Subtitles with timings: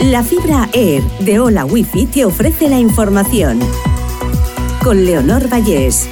[0.00, 3.58] La fibra Air de Hola Wifi te ofrece la información.
[4.84, 6.06] Con Leonor Vallés.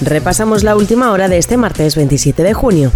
[0.00, 2.90] Repasamos la última hora de este martes 27 de junio.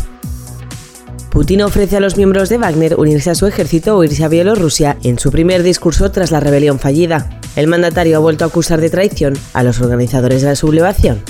[1.31, 4.99] Putin ofrece a los miembros de Wagner unirse a su ejército o irse a Bielorrusia
[5.05, 7.41] en su primer discurso tras la rebelión fallida.
[7.55, 11.23] El mandatario ha vuelto a acusar de traición a los organizadores de la sublevación.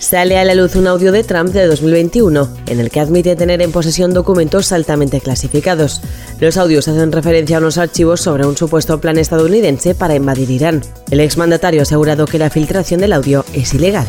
[0.00, 3.60] Sale a la luz un audio de Trump de 2021, en el que admite tener
[3.60, 6.00] en posesión documentos altamente clasificados.
[6.40, 10.80] Los audios hacen referencia a unos archivos sobre un supuesto plan estadounidense para invadir Irán.
[11.10, 14.06] El exmandatario ha asegurado que la filtración del audio es ilegal.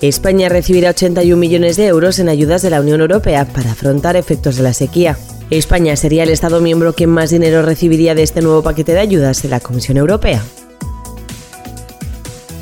[0.00, 4.54] España recibirá 81 millones de euros en ayudas de la Unión Europea para afrontar efectos
[4.56, 5.18] de la sequía.
[5.50, 9.42] España sería el Estado miembro que más dinero recibiría de este nuevo paquete de ayudas
[9.42, 10.44] de la Comisión Europea.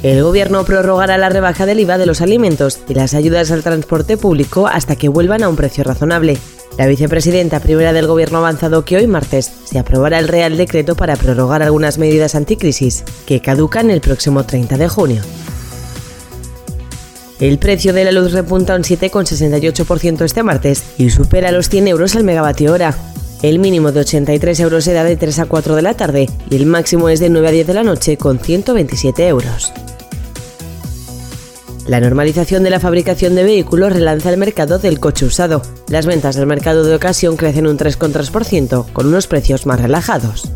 [0.05, 4.19] El Gobierno prorrogará la rebaja del IVA de los alimentos y las ayudas al transporte
[4.19, 6.37] público hasta que vuelvan a un precio razonable.
[6.77, 11.17] La vicepresidenta primera del Gobierno avanzado que hoy martes se aprobará el Real Decreto para
[11.17, 15.23] prorrogar algunas medidas anticrisis, que caducan el próximo 30 de junio.
[17.41, 22.15] El precio de la luz repunta un 7,68% este martes y supera los 100 euros
[22.15, 22.95] al megavatio hora.
[23.45, 26.65] El mínimo de 83 euros será de 3 a 4 de la tarde y el
[26.65, 29.71] máximo es de 9 a 10 de la noche con 127 euros.
[31.87, 35.61] La normalización de la fabricación de vehículos relanza el mercado del coche usado.
[35.89, 40.51] Las ventas del mercado de ocasión crecen un 3,3% con unos precios más relajados.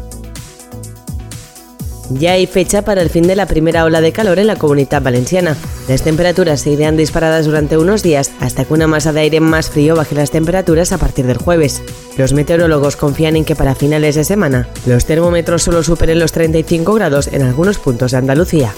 [2.11, 5.03] Ya hay fecha para el fin de la primera ola de calor en la comunidad
[5.03, 5.57] valenciana.
[5.89, 9.69] Las temperaturas se irán disparadas durante unos días hasta que una masa de aire más
[9.71, 11.83] frío baje las temperaturas a partir del jueves.
[12.17, 16.95] Los meteorólogos confían en que para finales de semana los termómetros solo superen los 35
[16.95, 18.75] grados en algunos puntos de Andalucía.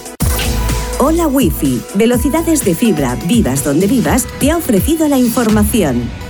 [0.99, 6.30] Hola Wi-Fi, velocidades de fibra, vivas donde vivas, te ha ofrecido la información.